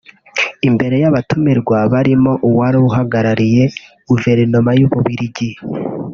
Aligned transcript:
imbere 0.67 0.95
y’abatumirwa 1.03 1.77
barimo 1.93 2.31
uwari 2.47 2.77
uhagarariye 2.87 3.63
Guverinoma 4.09 4.71
y’u 4.79 4.89
Bubiligi 4.91 5.49